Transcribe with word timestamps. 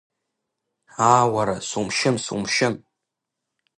Аа, 1.11 1.25
уара, 1.33 1.55
сумшьын, 1.69 2.15
сумшьын! 2.25 2.75